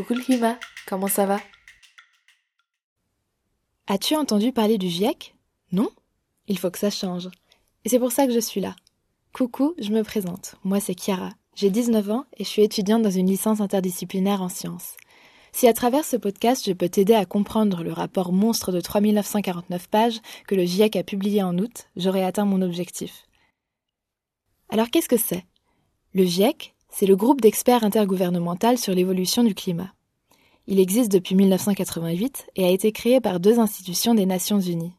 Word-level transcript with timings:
Coucou 0.00 0.14
le 0.14 0.22
climat, 0.22 0.58
comment 0.86 1.08
ça 1.08 1.26
va? 1.26 1.38
As-tu 3.86 4.16
entendu 4.16 4.50
parler 4.50 4.78
du 4.78 4.88
GIEC 4.88 5.34
Non? 5.72 5.90
Il 6.46 6.58
faut 6.58 6.70
que 6.70 6.78
ça 6.78 6.88
change. 6.88 7.28
Et 7.84 7.90
c'est 7.90 7.98
pour 7.98 8.10
ça 8.10 8.26
que 8.26 8.32
je 8.32 8.40
suis 8.40 8.62
là. 8.62 8.74
Coucou, 9.34 9.74
je 9.78 9.90
me 9.90 10.02
présente. 10.02 10.54
Moi 10.64 10.80
c'est 10.80 10.98
Chiara. 10.98 11.34
J'ai 11.54 11.68
19 11.68 12.10
ans 12.12 12.24
et 12.38 12.44
je 12.44 12.48
suis 12.48 12.62
étudiante 12.62 13.02
dans 13.02 13.10
une 13.10 13.26
licence 13.26 13.60
interdisciplinaire 13.60 14.40
en 14.40 14.48
sciences. 14.48 14.96
Si 15.52 15.68
à 15.68 15.74
travers 15.74 16.06
ce 16.06 16.16
podcast 16.16 16.64
je 16.64 16.72
peux 16.72 16.88
t'aider 16.88 17.12
à 17.12 17.26
comprendre 17.26 17.82
le 17.82 17.92
rapport 17.92 18.32
monstre 18.32 18.72
de 18.72 18.80
3949 18.80 19.86
pages 19.86 20.22
que 20.46 20.54
le 20.54 20.64
GIEC 20.64 20.96
a 20.96 21.02
publié 21.02 21.42
en 21.42 21.58
août, 21.58 21.88
j'aurai 21.96 22.24
atteint 22.24 22.46
mon 22.46 22.62
objectif. 22.62 23.26
Alors 24.70 24.88
qu'est-ce 24.88 25.10
que 25.10 25.18
c'est? 25.18 25.44
Le 26.14 26.24
GIEC, 26.24 26.74
c'est 26.90 27.06
le 27.06 27.16
groupe 27.16 27.40
d'experts 27.40 27.84
intergouvernemental 27.84 28.78
sur 28.78 28.94
l'évolution 28.94 29.42
du 29.42 29.54
climat. 29.54 29.92
Il 30.66 30.78
existe 30.78 31.10
depuis 31.10 31.34
1988 31.34 32.46
et 32.56 32.64
a 32.64 32.70
été 32.70 32.92
créé 32.92 33.20
par 33.20 33.40
deux 33.40 33.58
institutions 33.58 34.14
des 34.14 34.26
Nations 34.26 34.60
Unies. 34.60 34.92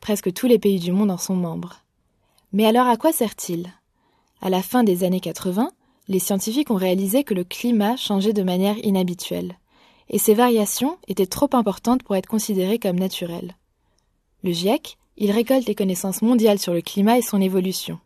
Presque 0.00 0.32
tous 0.32 0.46
les 0.46 0.58
pays 0.58 0.78
du 0.78 0.92
monde 0.92 1.10
en 1.10 1.18
sont 1.18 1.36
membres. 1.36 1.80
Mais 2.52 2.66
alors 2.66 2.86
à 2.86 2.96
quoi 2.96 3.12
sert-il? 3.12 3.72
À 4.40 4.50
la 4.50 4.62
fin 4.62 4.84
des 4.84 5.04
années 5.04 5.20
80, 5.20 5.70
les 6.08 6.18
scientifiques 6.18 6.70
ont 6.70 6.76
réalisé 6.76 7.24
que 7.24 7.34
le 7.34 7.44
climat 7.44 7.96
changeait 7.96 8.32
de 8.32 8.42
manière 8.42 8.78
inhabituelle, 8.78 9.58
et 10.10 10.18
ces 10.18 10.34
variations 10.34 10.98
étaient 11.08 11.26
trop 11.26 11.48
importantes 11.52 12.02
pour 12.02 12.16
être 12.16 12.26
considérées 12.26 12.78
comme 12.78 12.98
naturelles. 12.98 13.56
Le 14.42 14.52
GIEC, 14.52 14.98
il 15.16 15.30
récolte 15.30 15.66
les 15.66 15.74
connaissances 15.74 16.22
mondiales 16.22 16.58
sur 16.58 16.74
le 16.74 16.82
climat 16.82 17.18
et 17.18 17.22
son 17.22 17.40
évolution. 17.40 17.98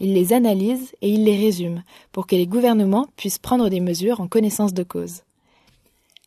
Il 0.00 0.14
les 0.14 0.32
analyse 0.32 0.92
et 1.02 1.08
il 1.08 1.24
les 1.24 1.36
résume 1.36 1.82
pour 2.12 2.26
que 2.26 2.36
les 2.36 2.46
gouvernements 2.46 3.06
puissent 3.16 3.38
prendre 3.38 3.68
des 3.68 3.80
mesures 3.80 4.20
en 4.20 4.28
connaissance 4.28 4.74
de 4.74 4.82
cause. 4.82 5.22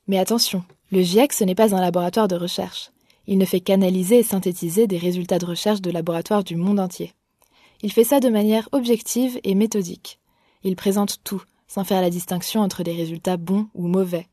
Mais 0.08 0.20
attention, 0.20 0.64
le 0.92 1.02
GIEC 1.02 1.34
ce 1.34 1.44
n'est 1.44 1.56
pas 1.56 1.76
un 1.76 1.82
laboratoire 1.82 2.28
de 2.28 2.36
recherche. 2.36 2.92
Il 3.28 3.38
ne 3.38 3.46
fait 3.46 3.60
qu'analyser 3.60 4.20
et 4.20 4.24
synthétiser 4.24 4.88
des 4.88 4.98
résultats 4.98 5.40
de 5.40 5.46
recherche 5.46 5.82
de 5.82 5.92
laboratoires 5.92 6.46
du 6.46 6.56
monde 6.56 6.80
entier. 6.80 7.14
Il 7.82 7.92
fait 7.92 8.06
ça 8.06 8.20
de 8.20 8.30
manière 8.30 8.70
objective 8.72 9.40
et 9.44 9.54
méthodique. 9.54 10.20
Il 10.64 10.76
présente 10.76 11.18
tout, 11.24 11.44
sans 11.68 11.84
faire 11.84 12.02
la 12.02 12.10
distinction 12.10 12.62
entre 12.62 12.84
des 12.84 12.94
résultats 12.94 13.38
bons 13.38 13.68
ou 13.76 13.88
mauvais. 13.88 14.28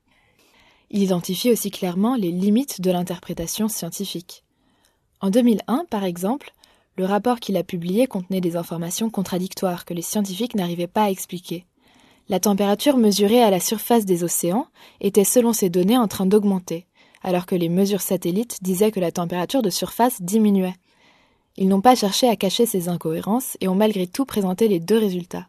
Il 0.91 1.03
identifie 1.03 1.51
aussi 1.51 1.71
clairement 1.71 2.15
les 2.15 2.31
limites 2.31 2.81
de 2.81 2.91
l'interprétation 2.91 3.69
scientifique. 3.69 4.45
En 5.21 5.31
2001, 5.31 5.87
par 5.91 6.05
exemple, 6.05 6.53
le 6.97 7.05
rapport 7.05 7.41
qu'il 7.41 7.57
a 7.57 7.65
publié 7.65 8.07
contenait 8.07 8.41
des 8.41 8.57
informations 8.57 9.11
contradictoires 9.11 9.85
que 9.85 9.95
les 9.95 10.03
scientifiques 10.03 10.55
n'arrivaient 10.55 10.87
pas 10.87 11.05
à 11.05 11.11
expliquer. 11.11 11.67
La 12.29 12.41
température 12.41 12.97
mesurée 12.97 13.43
à 13.43 13.51
la 13.51 13.61
surface 13.61 14.05
des 14.05 14.25
océans 14.25 14.67
était 15.01 15.25
selon 15.25 15.53
ces 15.53 15.69
données 15.69 15.99
en 15.99 16.09
train 16.09 16.25
d'augmenter, 16.25 16.87
alors 17.23 17.47
que 17.47 17.55
les 17.55 17.69
mesures 17.69 18.01
satellites 18.01 18.63
disaient 18.63 18.93
que 18.93 19.01
la 19.01 19.13
température 19.13 19.61
de 19.61 19.71
surface 19.71 20.23
diminuait. 20.23 20.75
Ils 21.57 21.69
n'ont 21.69 21.81
pas 21.81 21.95
cherché 21.95 22.29
à 22.29 22.37
cacher 22.37 22.67
ces 22.67 22.89
incohérences 22.89 23.57
et 23.61 23.69
ont 23.69 23.75
malgré 23.75 24.07
tout 24.07 24.25
présenté 24.25 24.69
les 24.69 24.81
deux 24.81 24.99
résultats. 24.99 25.49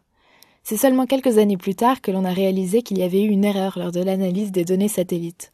C'est 0.62 0.76
seulement 0.76 1.06
quelques 1.06 1.38
années 1.38 1.56
plus 1.56 1.76
tard 1.76 2.00
que 2.00 2.10
l'on 2.10 2.24
a 2.24 2.32
réalisé 2.32 2.82
qu'il 2.82 2.98
y 2.98 3.02
avait 3.02 3.22
eu 3.22 3.28
une 3.28 3.44
erreur 3.44 3.78
lors 3.78 3.92
de 3.92 4.02
l'analyse 4.02 4.52
des 4.52 4.64
données 4.64 4.88
satellites. 4.88 5.52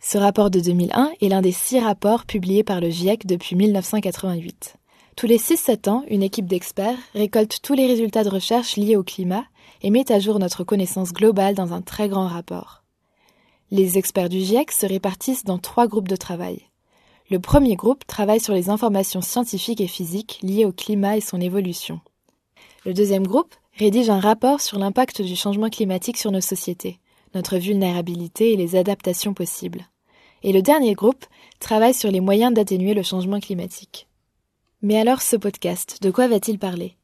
Ce 0.00 0.16
rapport 0.16 0.50
de 0.50 0.60
2001 0.60 1.10
est 1.20 1.28
l'un 1.28 1.42
des 1.42 1.52
six 1.52 1.80
rapports 1.80 2.24
publiés 2.24 2.62
par 2.62 2.80
le 2.80 2.88
GIEC 2.88 3.26
depuis 3.26 3.56
1988. 3.56 4.77
Tous 5.18 5.26
les 5.26 5.38
6-7 5.38 5.90
ans, 5.90 6.04
une 6.06 6.22
équipe 6.22 6.46
d'experts 6.46 6.96
récolte 7.12 7.58
tous 7.60 7.74
les 7.74 7.88
résultats 7.88 8.22
de 8.22 8.28
recherche 8.28 8.76
liés 8.76 8.94
au 8.94 9.02
climat 9.02 9.44
et 9.82 9.90
met 9.90 10.12
à 10.12 10.20
jour 10.20 10.38
notre 10.38 10.62
connaissance 10.62 11.12
globale 11.12 11.56
dans 11.56 11.72
un 11.72 11.82
très 11.82 12.08
grand 12.08 12.28
rapport. 12.28 12.84
Les 13.72 13.98
experts 13.98 14.28
du 14.28 14.38
GIEC 14.38 14.70
se 14.70 14.86
répartissent 14.86 15.42
dans 15.42 15.58
trois 15.58 15.88
groupes 15.88 16.06
de 16.06 16.14
travail. 16.14 16.60
Le 17.30 17.40
premier 17.40 17.74
groupe 17.74 18.06
travaille 18.06 18.38
sur 18.38 18.54
les 18.54 18.70
informations 18.70 19.20
scientifiques 19.20 19.80
et 19.80 19.88
physiques 19.88 20.38
liées 20.44 20.64
au 20.64 20.70
climat 20.70 21.16
et 21.16 21.20
son 21.20 21.40
évolution. 21.40 21.98
Le 22.86 22.94
deuxième 22.94 23.26
groupe 23.26 23.56
rédige 23.76 24.10
un 24.10 24.20
rapport 24.20 24.60
sur 24.60 24.78
l'impact 24.78 25.20
du 25.20 25.34
changement 25.34 25.68
climatique 25.68 26.16
sur 26.16 26.30
nos 26.30 26.40
sociétés, 26.40 27.00
notre 27.34 27.58
vulnérabilité 27.58 28.52
et 28.52 28.56
les 28.56 28.76
adaptations 28.76 29.34
possibles. 29.34 29.84
Et 30.44 30.52
le 30.52 30.62
dernier 30.62 30.94
groupe 30.94 31.26
travaille 31.58 31.92
sur 31.92 32.12
les 32.12 32.20
moyens 32.20 32.54
d'atténuer 32.54 32.94
le 32.94 33.02
changement 33.02 33.40
climatique. 33.40 34.07
Mais 34.80 34.96
alors 34.96 35.22
ce 35.22 35.34
podcast, 35.34 36.00
de 36.02 36.12
quoi 36.12 36.28
va-t-il 36.28 36.56
parler? 36.56 36.96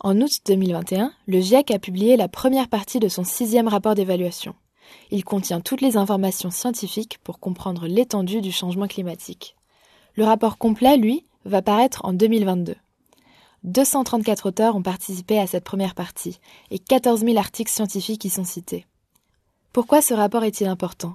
En 0.00 0.20
août 0.20 0.40
2021, 0.44 1.12
le 1.28 1.40
GIEC 1.40 1.70
a 1.70 1.78
publié 1.78 2.16
la 2.16 2.26
première 2.26 2.68
partie 2.68 2.98
de 2.98 3.06
son 3.06 3.22
sixième 3.22 3.68
rapport 3.68 3.94
d'évaluation. 3.94 4.56
Il 5.12 5.24
contient 5.24 5.60
toutes 5.60 5.82
les 5.82 5.96
informations 5.96 6.50
scientifiques 6.50 7.18
pour 7.22 7.38
comprendre 7.38 7.86
l'étendue 7.86 8.40
du 8.40 8.50
changement 8.50 8.88
climatique. 8.88 9.54
Le 10.16 10.24
rapport 10.24 10.58
complet, 10.58 10.96
lui, 10.96 11.24
va 11.44 11.62
paraître 11.62 12.04
en 12.04 12.12
2022. 12.12 12.74
234 13.62 14.46
auteurs 14.48 14.74
ont 14.74 14.82
participé 14.82 15.38
à 15.38 15.46
cette 15.46 15.62
première 15.62 15.94
partie 15.94 16.40
et 16.72 16.80
14 16.80 17.20
000 17.20 17.36
articles 17.38 17.70
scientifiques 17.70 18.24
y 18.24 18.30
sont 18.30 18.44
cités. 18.44 18.84
Pourquoi 19.72 20.02
ce 20.02 20.12
rapport 20.12 20.42
est-il 20.42 20.66
important? 20.66 21.14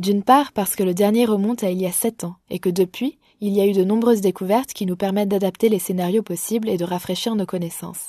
D'une 0.00 0.22
part 0.22 0.52
parce 0.52 0.76
que 0.76 0.82
le 0.82 0.92
dernier 0.92 1.24
remonte 1.24 1.64
à 1.64 1.70
il 1.70 1.80
y 1.80 1.86
a 1.86 1.92
7 1.92 2.24
ans 2.24 2.36
et 2.50 2.58
que 2.58 2.68
depuis, 2.68 3.16
il 3.40 3.54
y 3.54 3.60
a 3.60 3.66
eu 3.66 3.72
de 3.72 3.84
nombreuses 3.84 4.20
découvertes 4.20 4.72
qui 4.72 4.86
nous 4.86 4.96
permettent 4.96 5.28
d'adapter 5.28 5.68
les 5.68 5.78
scénarios 5.78 6.22
possibles 6.22 6.68
et 6.68 6.76
de 6.76 6.84
rafraîchir 6.84 7.34
nos 7.34 7.46
connaissances. 7.46 8.08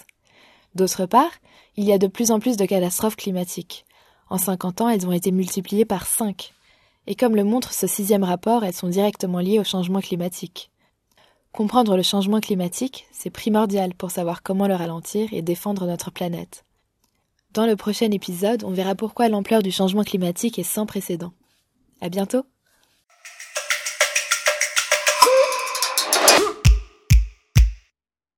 D'autre 0.76 1.06
part, 1.06 1.32
il 1.78 1.86
y 1.86 1.94
a 1.94 1.98
de 1.98 2.08
plus 2.08 2.32
en 2.32 2.40
plus 2.40 2.58
de 2.58 2.66
catastrophes 2.66 3.16
climatiques. 3.16 3.86
En 4.30 4.38
50 4.38 4.82
ans, 4.82 4.90
elles 4.90 5.08
ont 5.08 5.12
été 5.12 5.32
multipliées 5.32 5.86
par 5.86 6.06
5. 6.06 6.54
Et 7.08 7.16
comme 7.16 7.36
le 7.36 7.44
montre 7.44 7.74
ce 7.74 7.88
sixième 7.88 8.24
rapport, 8.24 8.64
elles 8.64 8.74
sont 8.74 8.88
directement 8.88 9.40
liées 9.40 9.60
au 9.60 9.64
changement 9.64 10.02
climatique. 10.02 10.70
Comprendre 11.52 11.98
le 11.98 12.04
changement 12.04 12.40
climatique, 12.40 13.08
c'est 13.12 13.30
primordial 13.30 13.94
pour 13.94 14.12
savoir 14.12 14.44
comment 14.44 14.68
le 14.68 14.76
ralentir 14.76 15.34
et 15.34 15.42
défendre 15.42 15.86
notre 15.86 16.12
planète. 16.12 16.64
Dans 17.54 17.66
le 17.66 17.76
prochain 17.76 18.10
épisode, 18.12 18.64
on 18.64 18.72
verra 18.72 18.96
pourquoi 18.96 19.28
l'ampleur 19.28 19.62
du 19.62 19.72
changement 19.72 20.04
climatique 20.04 20.58
est 20.60 20.64
sans 20.64 20.86
précédent. 20.86 21.34
À 22.00 22.08
bientôt! 22.08 22.46